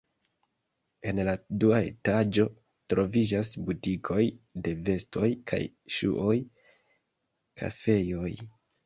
[1.09, 2.45] En la dua etaĝo
[2.93, 4.23] troviĝas butikoj
[4.69, 5.61] de vestoj kaj
[5.99, 6.39] ŝuoj,
[7.63, 8.33] kafejoj.